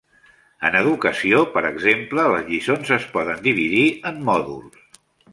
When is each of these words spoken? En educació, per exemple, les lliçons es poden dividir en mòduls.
En 0.67 0.75
educació, 0.77 1.41
per 1.57 1.61
exemple, 1.69 2.25
les 2.35 2.47
lliçons 2.53 2.93
es 2.95 3.05
poden 3.17 3.43
dividir 3.49 3.83
en 4.13 4.17
mòduls. 4.31 4.97